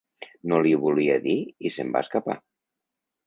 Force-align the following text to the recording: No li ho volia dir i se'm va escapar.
No 0.51 0.61
li 0.67 0.71
ho 0.77 0.79
volia 0.85 1.17
dir 1.27 1.35
i 1.69 1.71
se'm 1.75 1.93
va 1.97 2.03
escapar. 2.07 2.39